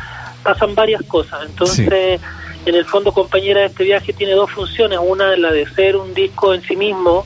pasan 0.43 0.75
varias 0.75 1.03
cosas. 1.03 1.41
Entonces, 1.45 2.19
en 2.65 2.75
el 2.75 2.85
fondo, 2.85 3.11
compañera, 3.11 3.65
este 3.65 3.83
viaje 3.83 4.13
tiene 4.13 4.33
dos 4.33 4.51
funciones, 4.51 4.99
una 5.01 5.33
es 5.33 5.39
la 5.39 5.51
de 5.51 5.67
ser 5.67 5.95
un 5.95 6.13
disco 6.13 6.53
en 6.53 6.61
sí 6.61 6.75
mismo, 6.75 7.25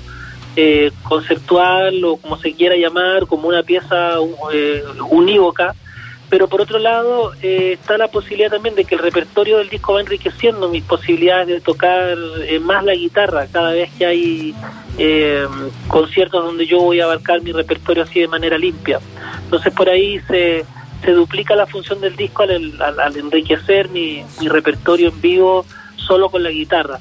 eh, 0.56 0.92
conceptual 1.04 2.04
o 2.06 2.18
como 2.18 2.38
se 2.38 2.54
quiera 2.54 2.76
llamar, 2.76 3.28
como 3.28 3.48
una 3.48 3.64
pieza 3.64 4.14
eh, 4.54 4.84
unívoca, 5.10 5.76
pero 6.30 6.48
por 6.48 6.62
otro 6.62 6.80
lado 6.80 7.34
eh, 7.42 7.74
está 7.74 7.98
la 7.98 8.08
posibilidad 8.08 8.50
también 8.50 8.76
de 8.76 8.86
que 8.86 8.96
el 8.96 9.02
repertorio 9.02 9.58
del 9.58 9.70
disco 9.70 9.94
va 9.94 10.02
enriqueciendo 10.02 10.70
mis 10.70 10.84
posibilidades 10.84 11.48
de 11.48 11.62
tocar 11.62 12.18
eh, 12.48 12.60
más 12.60 12.84
la 12.84 12.94
guitarra 12.94 13.48
cada 13.52 13.72
vez 13.72 13.92
que 13.98 14.06
hay 14.06 14.56
eh, 14.98 15.48
conciertos 15.88 16.44
donde 16.44 16.66
yo 16.66 16.80
voy 16.80 17.00
a 17.00 17.06
abarcar 17.06 17.42
mi 17.42 17.52
repertorio 17.52 18.04
así 18.04 18.20
de 18.20 18.28
manera 18.28 18.58
limpia. 18.58 19.00
Entonces 19.44 19.74
por 19.74 19.90
ahí 19.90 20.20
se, 20.28 20.66
se 21.04 21.12
duplica 21.12 21.56
la 21.56 21.68
función 21.68 22.02
del 22.02 22.16
disco 22.16 22.44
al, 22.44 23.18
enriquecer 23.18 23.90
mi 23.90 24.24
repertorio 24.42 25.10
en 25.10 25.22
vivo 25.22 25.66
solo 25.96 26.30
con 26.30 26.44
la 26.44 26.50
guitarra. 26.50 27.00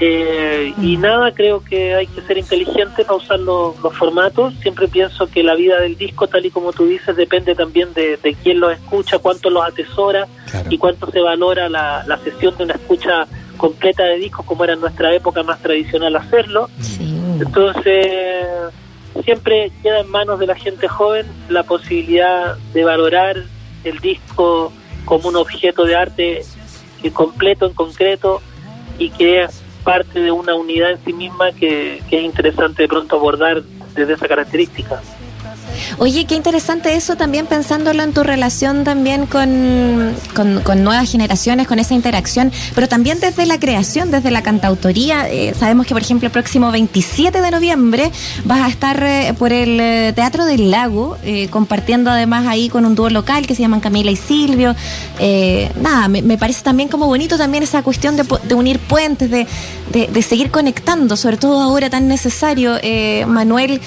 Eh, 0.00 0.74
y 0.80 0.96
nada, 0.96 1.32
creo 1.32 1.62
que 1.62 1.94
hay 1.94 2.06
que 2.06 2.22
ser 2.22 2.38
inteligente 2.38 3.04
para 3.04 3.14
usar 3.14 3.38
los, 3.38 3.76
formatos. 3.96 4.54
Siempre 4.60 4.88
pienso 4.88 5.28
que 5.28 5.42
la 5.42 5.54
vida 5.54 5.80
del 5.80 5.96
disco, 5.96 6.26
tal 6.26 6.44
y 6.46 6.50
como 6.50 6.72
tú 6.72 6.86
dices, 6.86 7.14
depende 7.14 7.54
también 7.54 7.92
de, 7.94 8.18
quién 8.42 8.60
lo 8.60 8.70
escucha, 8.70 9.18
cuánto 9.18 9.50
los 9.50 9.64
atesora 9.64 10.26
y 10.68 10.78
cuánto 10.78 11.10
se 11.10 11.20
valora 11.20 11.68
la, 11.68 12.18
sesión 12.24 12.56
de 12.56 12.64
una 12.64 12.74
escucha 12.74 13.26
completa 13.56 14.04
de 14.04 14.18
discos, 14.18 14.44
como 14.44 14.64
era 14.64 14.72
en 14.72 14.80
nuestra 14.80 15.14
época 15.14 15.42
más 15.42 15.60
tradicional 15.60 16.16
hacerlo. 16.16 16.68
Entonces, 17.38 18.08
siempre 19.24 19.70
queda 19.82 20.00
en 20.00 20.10
manos 20.10 20.38
de 20.40 20.46
la 20.46 20.54
gente 20.54 20.88
joven 20.88 21.26
la 21.48 21.62
posibilidad 21.62 22.56
de 22.72 22.84
valorar 22.84 23.36
el 23.84 23.98
disco 23.98 24.72
como 25.04 25.28
un 25.28 25.36
objeto 25.36 25.84
de 25.84 25.96
arte 25.96 26.42
completo, 27.12 27.66
en 27.66 27.74
concreto, 27.74 28.40
y 28.98 29.10
que 29.10 29.42
es 29.42 29.61
parte 29.82 30.20
de 30.20 30.30
una 30.30 30.54
unidad 30.54 30.92
en 30.92 31.04
sí 31.04 31.12
misma 31.12 31.52
que, 31.52 32.02
que 32.08 32.18
es 32.18 32.24
interesante 32.24 32.82
de 32.82 32.88
pronto 32.88 33.16
abordar 33.16 33.62
desde 33.94 34.14
esa 34.14 34.28
característica. 34.28 35.02
Oye, 35.98 36.24
qué 36.24 36.34
interesante 36.34 36.94
eso 36.94 37.16
también 37.16 37.46
pensándolo 37.46 38.02
en 38.02 38.12
tu 38.12 38.22
relación 38.22 38.84
también 38.84 39.26
con, 39.26 40.14
con, 40.34 40.84
nuevas 40.84 41.10
generaciones, 41.10 41.66
con 41.66 41.78
esa 41.78 41.94
interacción, 41.94 42.52
pero 42.74 42.88
también 42.88 43.20
desde 43.20 43.46
la 43.46 43.58
creación, 43.58 44.10
desde 44.10 44.30
la 44.30 44.42
cantautoría. 44.42 45.28
Eh, 45.28 45.54
sabemos 45.58 45.86
que, 45.86 45.94
por 45.94 46.02
ejemplo, 46.02 46.26
el 46.26 46.32
próximo 46.32 46.70
27 46.70 47.40
de 47.40 47.50
noviembre 47.50 48.10
vas 48.44 48.62
a 48.62 48.68
estar 48.68 49.02
eh, 49.02 49.34
por 49.38 49.52
el 49.52 49.78
eh, 49.80 50.12
Teatro 50.14 50.44
del 50.44 50.70
Lago, 50.70 51.16
compartiendo 51.50 52.10
además 52.10 52.46
ahí 52.46 52.68
con 52.68 52.84
un 52.84 52.94
dúo 52.94 53.10
local 53.10 53.46
que 53.46 53.54
se 53.54 53.62
llaman 53.62 53.80
Camila 53.80 54.10
y 54.10 54.16
Silvio. 54.16 54.74
nada, 55.80 56.08
me, 56.08 56.38
parece 56.38 56.62
también 56.62 56.88
como 56.88 57.06
bonito 57.06 57.36
también 57.36 57.62
esa 57.62 57.82
cuestión 57.82 58.16
de, 58.16 58.54
unir 58.54 58.78
puentes, 58.78 59.30
de, 59.30 59.46
de, 59.90 60.22
seguir 60.22 60.50
conectando, 60.50 61.16
sobre 61.16 61.36
todo 61.36 61.60
ahora 61.60 61.90
tan 61.90 62.08
necesario. 62.08 62.78
Manuel, 63.26 63.80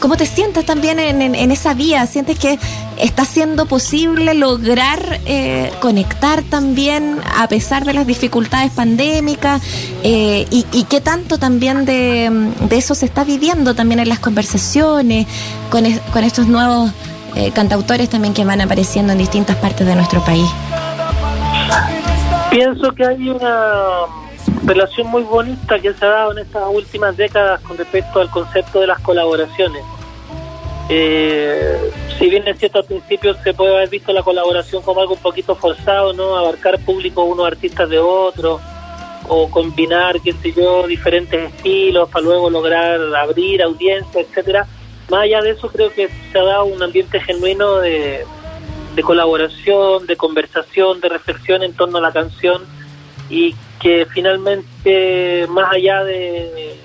¿cómo 0.00 0.16
te 0.16 0.26
sientes 0.26 0.64
también 0.64 0.98
en 0.98 1.34
en 1.34 1.43
esa 1.50 1.74
vía? 1.74 2.06
¿Sientes 2.06 2.38
que 2.38 2.58
está 2.98 3.24
siendo 3.24 3.66
posible 3.66 4.34
lograr 4.34 5.20
eh, 5.26 5.72
conectar 5.80 6.42
también 6.42 7.18
a 7.36 7.48
pesar 7.48 7.84
de 7.84 7.92
las 7.92 8.06
dificultades 8.06 8.72
pandémicas? 8.72 9.62
Eh, 10.02 10.46
y, 10.50 10.84
qué 10.84 11.00
tanto 11.00 11.38
también 11.38 11.84
de, 11.84 12.30
eso 12.70 12.94
se 12.94 13.06
está 13.06 13.24
viviendo 13.24 13.74
también 13.74 14.00
en 14.00 14.08
las 14.08 14.18
conversaciones 14.18 15.26
con, 15.70 15.84
con 16.12 16.24
estos 16.24 16.46
nuevos 16.46 16.90
eh, 17.34 17.50
cantautores 17.52 18.08
también 18.08 18.32
que 18.32 18.44
van 18.44 18.60
apareciendo 18.60 19.12
en 19.12 19.18
distintas 19.18 19.56
partes 19.56 19.86
de 19.86 19.94
nuestro 19.96 20.24
país? 20.24 20.48
Pienso 22.50 22.92
que 22.92 23.04
hay 23.04 23.28
una 23.28 24.06
relación 24.64 25.08
muy 25.08 25.22
bonita 25.22 25.78
que 25.80 25.92
se 25.92 26.04
ha 26.04 26.08
dado 26.08 26.32
en 26.32 26.38
estas 26.38 26.62
últimas 26.70 27.16
décadas 27.16 27.60
con 27.62 27.76
respecto 27.76 28.20
al 28.20 28.30
concepto 28.30 28.80
de 28.80 28.86
las 28.86 29.00
colaboraciones. 29.00 29.82
Eh, 30.88 31.90
si 32.18 32.28
bien 32.28 32.46
es 32.46 32.58
cierto 32.58 32.80
al 32.80 32.84
principio 32.84 33.34
se 33.42 33.54
puede 33.54 33.74
haber 33.74 33.88
visto 33.88 34.12
la 34.12 34.22
colaboración 34.22 34.82
como 34.82 35.00
algo 35.00 35.14
un 35.14 35.20
poquito 35.20 35.56
forzado, 35.56 36.12
¿no? 36.12 36.36
Abarcar 36.36 36.78
público 36.80 37.24
unos 37.24 37.46
artistas 37.46 37.88
de 37.88 37.98
otros 37.98 38.60
o 39.26 39.50
combinar, 39.50 40.20
qué 40.20 40.34
sé 40.34 40.52
yo, 40.52 40.86
diferentes 40.86 41.54
estilos 41.54 42.10
para 42.10 42.24
luego 42.24 42.50
lograr 42.50 43.00
abrir 43.16 43.62
audiencia, 43.62 44.20
etcétera. 44.20 44.66
Más 45.08 45.22
allá 45.22 45.40
de 45.40 45.50
eso 45.50 45.68
creo 45.68 45.90
que 45.92 46.10
se 46.30 46.38
ha 46.38 46.44
dado 46.44 46.66
un 46.66 46.82
ambiente 46.82 47.18
genuino 47.20 47.76
de, 47.76 48.24
colaboración, 49.02 50.06
de 50.06 50.16
conversación, 50.16 51.00
de 51.00 51.08
reflexión 51.08 51.62
en 51.62 51.72
torno 51.72 51.98
a 51.98 52.00
la 52.02 52.12
canción 52.12 52.62
y 53.30 53.54
que 53.80 54.06
finalmente, 54.12 55.46
más 55.48 55.72
allá 55.72 56.04
de 56.04 56.76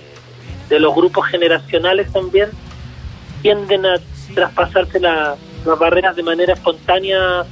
los 0.70 0.96
grupos 0.96 1.28
generacionales 1.28 2.12
también, 2.14 2.50
tienden 3.42 3.86
a 3.86 3.96
traspasarse 4.34 5.00
las 5.00 5.38
barreras 5.80 6.16
de 6.16 6.24
manera 6.24 6.54
espontánea 6.54 7.46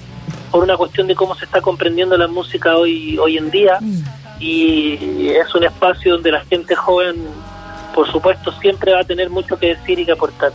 por 0.52 0.64
una 0.64 0.78
cuestión 0.78 1.08
de 1.08 1.16
cómo 1.16 1.36
se 1.36 1.46
está 1.46 1.62
comprendiendo 1.62 2.18
la 2.18 2.28
música 2.28 2.76
hoy, 2.76 3.18
hoy 3.18 3.38
en 3.38 3.52
día 3.52 3.80
y 4.40 5.30
es 5.30 5.54
un 5.56 5.64
espacio 5.64 6.14
donde 6.14 6.32
la 6.32 6.44
gente 6.46 6.76
joven, 6.76 7.16
por 7.94 8.10
supuesto, 8.12 8.52
siempre 8.60 8.94
va 8.94 9.02
a 9.02 9.04
tener 9.04 9.30
mucho 9.30 9.58
que 9.58 9.76
decir 9.76 10.00
y 10.00 10.06
que 10.06 10.12
aportar. 10.12 10.52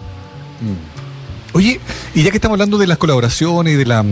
Mm. 0.61 1.57
Oye, 1.57 1.81
y 2.15 2.23
ya 2.23 2.31
que 2.31 2.37
estamos 2.37 2.55
hablando 2.55 2.79
de 2.79 2.87
las 2.87 2.99
colaboraciones 2.99 3.77
de 3.77 3.85
la 3.85 4.05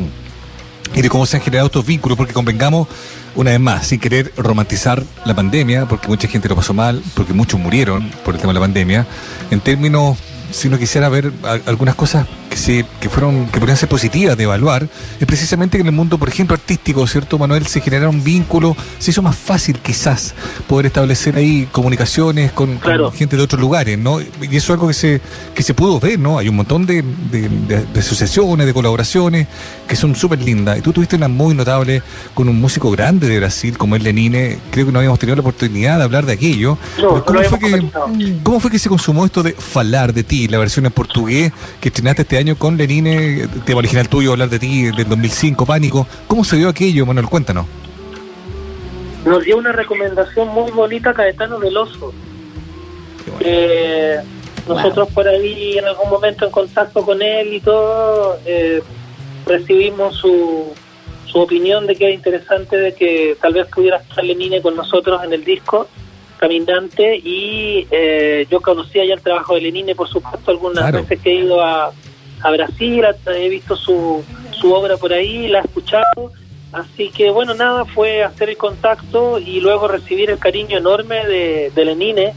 y 0.93 1.03
de 1.03 1.09
cómo 1.09 1.25
se 1.25 1.37
han 1.37 1.43
generado 1.43 1.67
estos 1.67 1.87
vínculos, 1.87 2.19
porque 2.19 2.33
convengamos 2.33 2.89
una 3.37 3.53
vez 3.53 3.61
más, 3.61 3.87
sin 3.87 4.00
querer 4.00 4.33
romantizar 4.37 5.05
la 5.25 5.35
pandemia, 5.35 5.87
porque 5.87 6.09
mucha 6.09 6.27
gente 6.27 6.49
lo 6.49 6.57
pasó 6.57 6.75
mal, 6.75 7.00
porque 7.15 7.33
muchos 7.33 7.61
murieron 7.61 8.11
por 8.25 8.35
el 8.35 8.41
tema 8.41 8.53
de 8.53 8.55
la 8.59 8.65
pandemia, 8.65 9.07
en 9.53 9.61
términos 9.61 10.19
si 10.50 10.69
uno 10.69 10.78
quisiera 10.78 11.09
ver 11.09 11.33
algunas 11.66 11.95
cosas 11.95 12.26
que 12.50 12.57
se 12.57 12.85
que 13.00 13.09
fueron 13.09 13.47
que 13.47 13.59
podrían 13.59 13.78
ser 13.78 13.88
positivas 13.88 14.37
de 14.37 14.45
evaluar 14.45 14.87
es 15.19 15.26
precisamente 15.26 15.78
que 15.78 15.83
en 15.83 15.87
el 15.87 15.95
mundo 15.95 16.19
por 16.19 16.28
ejemplo 16.28 16.54
artístico 16.54 17.07
cierto 17.07 17.38
Manuel 17.38 17.66
se 17.66 17.80
generaron 17.80 18.23
vínculos 18.23 18.76
se 18.99 19.12
hizo 19.12 19.23
más 19.23 19.37
fácil 19.37 19.78
quizás 19.78 20.35
poder 20.66 20.87
establecer 20.87 21.37
ahí 21.37 21.69
comunicaciones 21.73 22.52
con, 22.52 22.78
gente 23.14 23.37
de 23.37 23.42
otros 23.42 23.61
lugares 23.61 23.99
no 23.99 24.21
y 24.21 24.26
eso 24.50 24.57
es 24.57 24.71
algo 24.71 24.88
que 24.88 24.95
se 24.95 25.21
que 25.54 25.62
se 25.62 25.73
pudo 25.73 25.99
ver 25.99 26.19
no 26.19 26.38
hay 26.38 26.49
un 26.49 26.57
montón 26.57 26.85
de, 26.85 27.02
de, 27.30 27.87
asociaciones 27.99 28.66
de 28.66 28.75
colaboraciones 28.75 29.47
que 29.87 29.97
son 29.97 30.14
súper 30.14 30.42
lindas 30.42 30.78
y 30.78 30.83
tú 30.83 30.92
tuviste 30.92 31.16
una 31.16 31.28
muy 31.28 31.54
notable 31.54 32.02
con 32.35 32.49
un 32.49 32.61
músico 32.61 32.90
grande 32.90 33.28
de 33.28 33.38
Brasil 33.38 33.76
como 33.78 33.97
el 33.97 34.02
Lenine. 34.02 34.59
Creo 34.71 34.87
que 34.87 34.92
no 34.92 34.99
habíamos 34.99 35.19
tenido 35.19 35.37
la 35.37 35.40
oportunidad 35.40 35.99
de 35.99 36.04
hablar 36.04 36.26
de 36.26 36.33
aquello. 36.33 36.78
¿cómo, 36.99 37.42
fue 37.42 37.59
que, 37.59 37.87
¿cómo 38.42 38.61
fue 38.61 38.71
que 38.71 38.78
se 38.78 38.88
consumó 38.88 39.25
esto 39.25 39.42
de 39.42 39.52
falar 39.52 40.12
de 40.12 40.23
ti 40.23 40.49
la 40.49 40.59
versión 40.59 40.87
en 40.87 40.92
portugués 40.92 41.52
que 41.80 41.88
estrenaste 41.88 42.23
este 42.23 42.38
año 42.41 42.57
con 42.57 42.77
Lenine, 42.77 43.47
tema 43.67 43.79
original 43.79 44.09
tuyo, 44.09 44.33
hablar 44.33 44.49
de 44.49 44.59
ti 44.59 44.85
del 44.85 45.09
2005, 45.09 45.67
Pánico. 45.67 46.07
¿Cómo 46.27 46.43
se 46.43 46.57
dio 46.57 46.69
aquello, 46.69 47.05
Manuel? 47.05 47.27
Cuéntanos. 47.27 47.67
Nos 49.25 49.45
dio 49.45 49.59
una 49.59 49.73
recomendación 49.73 50.49
muy 50.49 50.71
bonita 50.71 51.13
Caetano 51.13 51.59
Veloso. 51.59 52.13
Eh, 53.41 54.17
nosotros 54.67 55.09
por 55.11 55.29
ahí 55.29 55.77
en 55.77 55.85
algún 55.85 56.09
momento 56.09 56.47
en 56.47 56.51
contacto 56.51 57.05
con 57.05 57.21
él 57.21 57.55
y 57.55 57.61
todo, 57.61 58.39
eh, 58.47 58.83
recibimos 59.47 60.17
su, 60.17 60.73
su 61.27 61.39
opinión 61.39 61.87
de 61.87 61.95
que 61.95 62.05
era 62.05 62.15
interesante 62.15 62.77
de 62.77 62.95
que 62.95 63.37
tal 63.41 63.53
vez 63.53 63.67
pudiera 63.67 63.99
estar 63.99 64.25
Lenine 64.25 64.63
con 64.63 64.75
nosotros 64.77 65.23
en 65.25 65.35
el 65.35 65.45
disco 65.45 65.89
caminante 66.39 67.17
y 67.17 67.87
eh, 67.91 68.47
yo 68.51 68.63
conocía 68.63 69.05
ya 69.05 69.13
el 69.13 69.21
trabajo 69.21 69.55
de 69.55 69.61
Lenine, 69.61 69.95
por 69.95 70.09
supuesto, 70.09 70.51
algunas 70.51 70.91
veces 70.91 71.21
que 71.21 71.31
he 71.31 71.45
ido 71.45 71.63
a, 71.63 71.93
a 72.43 72.51
Brasil, 72.51 73.05
he 73.27 73.49
visto 73.49 73.77
su, 73.77 74.25
su 74.53 74.73
obra 74.73 74.97
por 74.97 75.13
ahí, 75.13 75.49
la 75.49 75.59
he 75.59 75.63
escuchado, 75.63 76.33
así 76.73 77.11
que 77.11 77.31
bueno, 77.31 77.55
nada, 77.55 77.85
fue 77.85 78.23
hacer 78.23 78.51
el 78.51 78.57
contacto 78.57 79.39
y 79.39 79.61
luego 79.61 79.89
recibir 79.89 80.31
el 80.31 80.39
cariño 80.39 80.79
enorme 80.79 81.27
de, 81.27 81.71
de 81.75 81.85
Lenine 81.85 82.35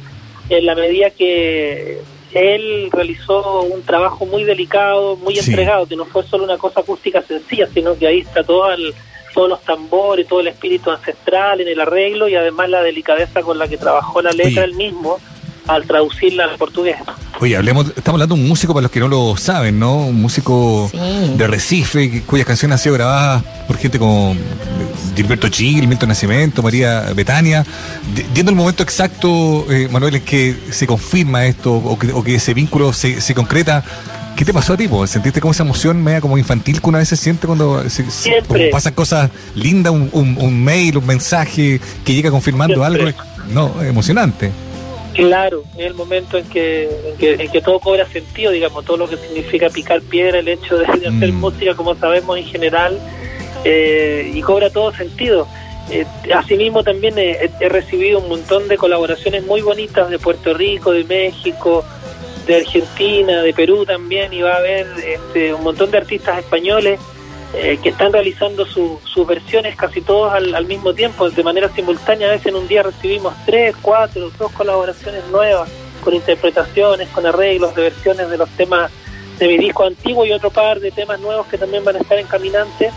en 0.50 0.66
la 0.66 0.76
medida 0.76 1.10
que 1.10 2.02
él 2.34 2.90
realizó 2.92 3.62
un 3.62 3.84
trabajo 3.84 4.26
muy 4.26 4.44
delicado, 4.44 5.16
muy 5.18 5.38
entregado, 5.38 5.86
que 5.86 5.96
no 5.96 6.06
fue 6.06 6.24
solo 6.24 6.44
una 6.44 6.58
cosa 6.58 6.82
acústica 6.82 7.22
sencilla, 7.22 7.68
sino 7.74 7.98
que 7.98 8.08
ahí 8.08 8.20
está 8.20 8.44
todo 8.44 8.72
el 8.72 8.94
todos 9.34 9.50
los 9.50 9.62
tambores, 9.62 10.28
todo 10.28 10.42
el 10.42 10.48
espíritu 10.48 10.92
ancestral 10.92 11.60
en 11.60 11.68
el 11.68 11.80
arreglo 11.80 12.28
y 12.28 12.36
además 12.36 12.70
la 12.70 12.84
delicadeza 12.84 13.42
con 13.42 13.58
la 13.58 13.68
que 13.68 13.78
trabajó 13.78 14.22
la 14.22 14.32
letra 14.32 14.64
él 14.64 14.76
mismo 14.76 15.20
al 15.68 15.86
traducirla 15.86 16.46
al 16.46 16.58
portugués. 16.58 16.98
Oye, 17.40 17.58
hablemos, 17.58 17.88
estamos 17.88 18.16
hablando 18.16 18.36
de 18.36 18.42
un 18.42 18.48
músico 18.48 18.74
para 18.74 18.84
los 18.84 18.92
que 18.92 19.00
no 19.00 19.08
lo 19.08 19.36
saben, 19.38 19.80
¿no? 19.80 19.98
Un 19.98 20.22
músico 20.22 20.90
de 20.94 21.48
Recife, 21.48 22.22
cuyas 22.26 22.46
canciones 22.46 22.76
han 22.76 22.84
sido 22.84 22.96
grabadas 22.96 23.44
por 23.68 23.78
gente 23.78 24.00
como 24.00 24.36
Gilberto 25.16 25.50
Gil, 25.50 25.88
Milton 25.88 26.10
Nacimiento, 26.10 26.62
María 26.62 27.12
Betania. 27.16 27.66
Viendo 28.34 28.52
el 28.52 28.56
momento 28.56 28.84
exacto, 28.84 29.66
eh, 29.70 29.88
Manuel, 29.92 30.16
en 30.16 30.22
que 30.22 30.56
se 30.72 30.88
confirma 30.88 31.46
esto 31.46 31.74
o 31.74 32.24
que, 32.24 32.36
ese 32.36 32.54
vínculo 32.54 32.94
se, 32.94 33.20
se 33.20 33.34
concreta, 33.34 33.84
¿Qué 34.36 34.46
te 34.46 34.52
pasó 34.52 34.74
a 34.74 34.78
ti? 34.78 34.90
¿Sentiste 35.06 35.40
como 35.40 35.52
esa 35.52 35.62
emoción 35.62 36.04
media 36.04 36.20
como 36.20 36.40
infantil 36.40 36.82
que 36.82 36.90
una 36.90 36.98
vez 36.98 37.08
se 37.08 37.16
siente 37.16 37.46
cuando 37.46 37.88
se, 37.88 38.04
pasan 38.72 38.94
cosas 38.94 39.30
lindas, 39.54 39.94
un, 39.94 40.10
un, 40.12 40.64
mail, 40.64 40.98
un 40.98 41.06
mensaje 41.06 41.80
que 42.04 42.14
llega 42.16 42.32
confirmando 42.32 42.84
algo? 42.84 43.06
No, 43.52 43.80
emocionante. 43.84 44.52
Claro, 45.14 45.64
es 45.78 45.86
el 45.86 45.94
momento 45.94 46.38
en 46.38 46.46
que, 46.50 46.90
en 47.20 47.52
que, 47.52 47.62
todo 47.62 47.80
cobra 47.80 48.08
sentido, 48.08 48.52
digamos, 48.52 48.84
todo 48.84 48.98
lo 48.98 49.08
que 49.08 49.18
significa 49.18 49.70
picar 49.70 50.02
piedra, 50.02 50.40
el 50.40 50.48
hecho 50.48 50.78
de, 50.78 50.86
hacer 50.86 51.32
mm. 51.32 51.36
música, 51.36 51.76
como 51.76 51.96
sabemos 51.96 52.38
en 52.38 52.46
general, 52.46 53.00
eh, 53.64 54.32
y 54.34 54.42
cobra 54.42 54.70
todo 54.70 54.92
sentido. 54.92 55.48
Eh, 55.92 56.06
asimismo, 56.34 56.84
también 56.84 57.18
he, 57.18 57.52
recibido 57.70 58.20
un 58.20 58.30
montón 58.30 58.68
de 58.68 58.78
colaboraciones 58.78 59.46
muy 59.46 59.62
bonitas 59.62 60.10
de 60.10 60.18
Puerto 60.18 60.54
Rico, 60.54 60.92
de 60.92 61.04
México, 61.04 61.86
de 62.48 62.56
Argentina, 62.56 63.42
de 63.42 63.54
Perú 63.54 63.86
también, 63.86 64.34
y 64.34 64.42
va 64.42 64.54
a 64.54 64.58
haber 64.58 64.88
este, 65.06 65.54
un 65.54 65.64
montón 65.64 65.92
de 65.92 65.98
artistas 65.98 66.40
españoles 66.40 67.00
eh, 67.54 67.78
que 67.82 67.90
están 67.90 68.12
realizando 68.12 68.66
sus 68.66 69.28
versiones 69.28 69.76
casi 69.76 70.02
todos 70.02 70.34
al, 70.34 70.66
mismo 70.66 70.94
tiempo, 70.94 71.30
de 71.30 71.44
manera 71.44 71.70
simultánea. 71.70 72.28
A 72.28 72.32
veces 72.32 72.48
en 72.48 72.56
un 72.56 72.68
día 72.68 72.82
recibimos 72.82 73.34
tres, 73.46 73.76
cuatro, 73.82 74.32
dos 74.40 74.52
colaboraciones 74.52 75.24
nuevas, 75.28 75.70
con 76.04 76.14
interpretaciones, 76.16 77.10
con 77.10 77.26
arreglos 77.26 77.76
de 77.76 77.84
versiones 77.84 78.30
de 78.30 78.38
los 78.38 78.50
temas 78.50 78.92
de 79.38 79.48
mi 79.48 79.58
disco 79.58 79.86
antiguo 79.86 80.26
y 80.26 80.32
otro 80.32 80.50
par 80.50 80.80
de 80.80 80.92
temas 80.92 81.20
nuevos 81.20 81.48
que 81.48 81.58
también 81.58 81.84
van 81.84 81.96
a 81.96 82.00
estar 82.00 82.18
en 82.18 82.28
Caminante. 82.28 82.92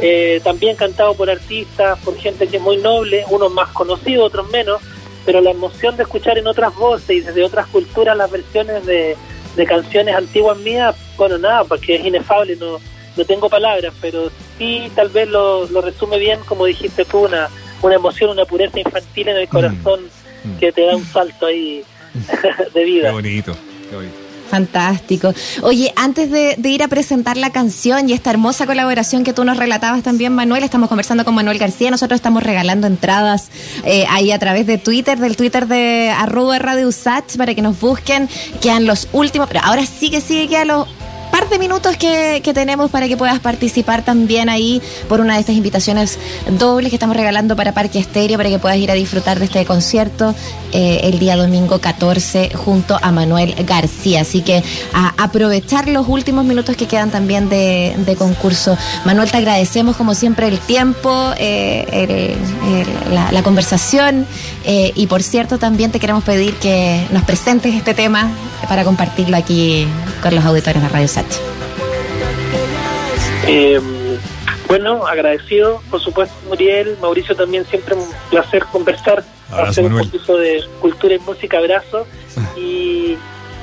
Eh, 0.00 0.40
también 0.42 0.76
cantado 0.76 1.12
por 1.12 1.28
artistas, 1.28 1.98
por 1.98 2.16
gente 2.16 2.48
que 2.48 2.56
es 2.56 2.62
muy 2.62 2.78
noble, 2.78 3.24
unos 3.28 3.52
más 3.52 3.68
conocidos, 3.68 4.28
otros 4.28 4.48
menos, 4.48 4.80
pero 5.26 5.42
la 5.42 5.50
emoción 5.50 5.96
de 5.98 6.04
escuchar 6.04 6.38
en 6.38 6.46
otras 6.46 6.74
voces 6.74 7.10
y 7.10 7.20
desde 7.20 7.44
otras 7.44 7.66
culturas 7.66 8.16
las 8.16 8.30
versiones 8.30 8.86
de, 8.86 9.16
canciones 9.68 10.14
antiguas 10.14 10.56
mías, 10.56 10.96
bueno, 11.18 11.36
nada, 11.36 11.64
porque 11.64 11.96
es 11.96 12.06
inefable, 12.06 12.56
no, 12.56 12.80
no 13.16 13.24
tengo 13.24 13.48
palabras, 13.48 13.92
pero 14.00 14.30
sí 14.58 14.90
tal 14.94 15.08
vez 15.08 15.28
lo, 15.28 15.66
lo 15.66 15.80
resume 15.80 16.18
bien, 16.18 16.40
como 16.46 16.66
dijiste 16.66 17.04
tú, 17.04 17.20
una, 17.26 17.48
una 17.82 17.94
emoción, 17.94 18.30
una 18.30 18.44
pureza 18.44 18.78
infantil 18.78 19.28
en 19.28 19.36
el 19.36 19.46
mm. 19.46 19.50
corazón 19.50 20.00
mm. 20.44 20.58
que 20.58 20.72
te 20.72 20.84
da 20.84 20.96
un 20.96 21.04
salto 21.04 21.46
ahí 21.46 21.82
de 22.74 22.84
vida. 22.84 23.08
Qué 23.08 23.14
bonito, 23.14 23.56
qué 23.88 23.96
bonito. 23.96 24.30
Fantástico. 24.50 25.32
Oye, 25.62 25.92
antes 25.94 26.28
de, 26.28 26.56
ir 26.64 26.82
a 26.82 26.88
presentar 26.88 27.36
la 27.36 27.50
canción 27.50 28.10
y 28.10 28.14
esta 28.14 28.30
hermosa 28.30 28.66
colaboración 28.66 29.22
que 29.22 29.32
tú 29.32 29.44
nos 29.44 29.56
relatabas 29.56 30.02
también, 30.02 30.34
Manuel, 30.34 30.64
estamos 30.64 30.88
conversando 30.88 31.24
con 31.24 31.36
Manuel 31.36 31.56
García. 31.56 31.88
Nosotros 31.88 32.16
estamos 32.16 32.42
regalando 32.42 32.88
entradas 32.88 33.48
eh, 33.84 34.06
ahí 34.10 34.32
a 34.32 34.40
través 34.40 34.66
de 34.66 34.76
Twitter, 34.76 35.18
del 35.18 35.36
Twitter 35.36 35.68
de 35.68 36.10
arroba 36.10 36.58
Radio 36.58 36.88
Usach, 36.88 37.36
para 37.36 37.54
que 37.54 37.62
nos 37.62 37.78
busquen. 37.80 38.28
Quedan 38.60 38.86
los 38.86 39.06
últimos, 39.12 39.46
pero 39.46 39.60
ahora 39.62 39.86
sí 39.86 40.10
que 40.10 40.20
sigue, 40.20 40.48
quedan 40.48 40.66
los 40.66 40.88
par 41.40 41.48
de 41.48 41.58
minutos 41.58 41.96
que, 41.96 42.42
tenemos 42.52 42.90
para 42.90 43.08
que 43.08 43.16
puedas 43.16 43.38
participar 43.38 44.04
también 44.04 44.50
ahí 44.50 44.82
por 45.08 45.20
una 45.20 45.34
de 45.34 45.40
estas 45.40 45.54
invitaciones 45.54 46.18
dobles 46.58 46.90
que 46.90 46.96
estamos 46.96 47.16
regalando 47.16 47.56
para 47.56 47.72
Parque 47.72 47.98
Estéreo, 47.98 48.36
para 48.36 48.50
que 48.50 48.58
puedas 48.58 48.76
ir 48.76 48.90
a 48.90 48.94
disfrutar 48.94 49.38
de 49.38 49.46
este 49.46 49.64
concierto 49.64 50.34
eh, 50.72 51.00
el 51.04 51.18
día 51.18 51.36
domingo 51.36 51.78
14 51.78 52.50
junto 52.54 52.98
a 53.00 53.10
Manuel 53.12 53.54
García. 53.64 54.22
Así 54.22 54.42
que 54.42 54.62
a 54.92 55.14
aprovechar 55.16 55.88
los 55.88 56.08
últimos 56.08 56.44
minutos 56.44 56.76
que 56.76 56.86
quedan 56.86 57.10
también 57.10 57.48
de, 57.48 58.16
concurso. 58.18 58.76
Manuel, 59.06 59.30
te 59.30 59.38
agradecemos 59.38 59.96
como 59.96 60.14
siempre 60.14 60.48
el 60.48 60.58
tiempo, 60.58 61.32
eh, 61.38 62.36
la, 63.10 63.42
conversación 63.42 64.26
eh, 64.66 64.92
y 64.94 65.06
por 65.06 65.22
cierto 65.22 65.58
también 65.58 65.90
te 65.90 65.98
queremos 65.98 66.22
pedir 66.24 66.54
que 66.56 67.06
nos 67.12 67.22
presentes 67.22 67.74
este 67.74 67.94
tema 67.94 68.30
para 68.68 68.84
compartirlo 68.84 69.36
aquí 69.36 69.86
con 70.20 70.34
los 70.34 70.44
auditores 70.44 70.82
de 70.82 70.88
Radio 70.88 71.08
Sachi. 71.08 71.38
Eh, 73.46 73.80
bueno, 74.68 75.06
agradecido, 75.06 75.82
por 75.90 76.00
supuesto, 76.00 76.34
Muriel, 76.48 76.96
Mauricio 77.00 77.34
también, 77.34 77.66
siempre 77.66 77.94
un 77.94 78.06
placer 78.30 78.64
conversar, 78.66 79.24
hacer 79.50 79.84
un 79.86 79.98
poquito 79.98 80.36
de 80.36 80.62
cultura 80.80 81.14
y 81.14 81.18
música, 81.18 81.58
abrazo. 81.58 82.06
Y 82.56 83.16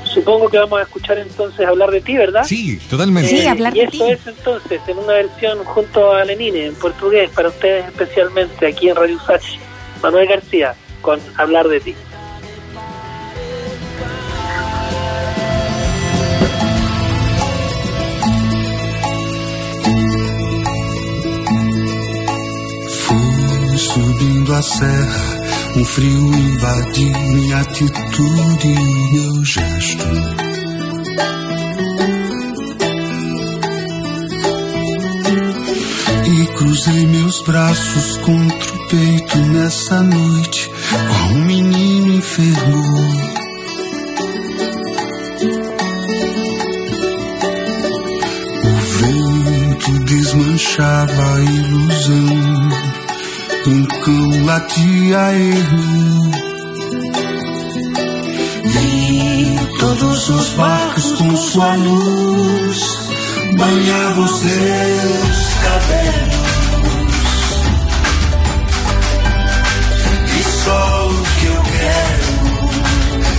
supongo 0.04 0.48
que 0.48 0.58
vamos 0.58 0.80
a 0.80 0.82
escuchar 0.82 1.18
entonces 1.18 1.66
hablar 1.66 1.90
de 1.90 2.00
ti, 2.00 2.16
¿verdad? 2.16 2.44
Sí, 2.44 2.78
totalmente. 2.90 3.30
Sí, 3.30 3.46
hablar 3.46 3.74
y 3.74 3.80
esto 3.80 4.06
es 4.06 4.26
entonces 4.26 4.80
en 4.86 4.98
una 4.98 5.14
versión 5.14 5.64
junto 5.64 6.12
a 6.12 6.24
Lenine, 6.24 6.66
en 6.66 6.74
portugués, 6.74 7.30
para 7.30 7.48
ustedes 7.48 7.86
especialmente, 7.86 8.66
aquí 8.66 8.90
en 8.90 8.96
Radio 8.96 9.18
Sachi. 9.26 9.58
Manuel 10.02 10.28
García, 10.28 10.74
con 11.00 11.20
Hablar 11.36 11.68
de 11.68 11.80
ti. 11.80 11.94
A 24.52 24.62
serra, 24.62 25.40
um 25.76 25.84
frio 25.84 26.34
invadiu 26.34 27.18
minha 27.34 27.58
atitude 27.58 28.68
e 28.68 29.12
meu 29.12 29.44
gesto. 29.44 30.04
E 36.26 36.46
cruzei 36.56 37.06
meus 37.06 37.42
braços 37.42 38.16
contra 38.18 38.74
o 38.74 38.88
peito 38.88 39.38
nessa 39.38 40.02
noite, 40.02 40.70
com 40.90 41.34
um 41.34 41.44
menino 41.44 42.14
enfermo. 42.14 43.28
O 48.64 48.76
vento 48.98 50.04
desmanchava 50.04 51.34
a 51.34 51.40
ilusão 51.40 52.37
cão 53.68 54.44
latia 54.46 55.32
erro. 55.34 56.30
Vi 58.64 59.78
todos 59.78 60.28
os 60.30 60.48
barcos 60.54 61.12
com 61.12 61.36
sua 61.36 61.74
luz 61.74 62.98
banhavam 63.58 64.28
seus 64.28 65.54
cabelos. 65.62 66.38
E 70.38 70.42
só 70.64 71.08
o 71.08 71.22
que 71.38 71.46
eu 71.46 71.62
quero 71.62 72.28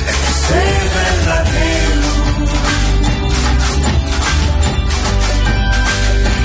é 0.07 0.13
ser 0.45 0.79
verdadeiro. 0.97 2.09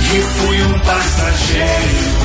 Que 0.01 0.21
fui 0.21 0.63
um 0.63 0.79
passageiro 0.81 2.24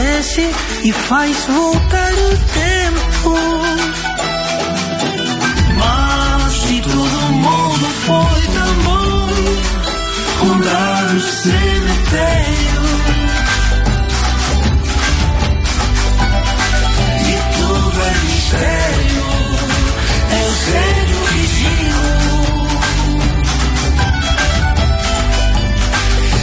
acontece 0.00 0.50
e 0.84 0.92
faz 0.92 1.36
voltar 1.44 2.12
o 2.12 2.36
tempo. 2.54 3.34
Mas 5.76 6.52
se 6.52 6.80
todo 6.80 7.32
mundo 7.32 7.86
foi 8.06 8.42
tão 8.54 8.74
bom, 8.84 9.28
rondar 10.40 11.14
o 11.14 11.20
cemitério. 11.20 12.80
E 17.26 17.34
tudo 17.56 18.00
é 18.02 18.14
mistério, 18.24 19.24
é 20.30 20.42
o 20.46 20.52
sério 20.66 21.18
vigio. 21.32 22.00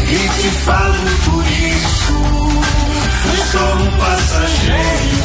E 0.09 0.41
te 0.41 0.49
falo 0.63 1.09
por 1.25 1.43
isso 1.47 1.66
passageiro. 3.97 5.16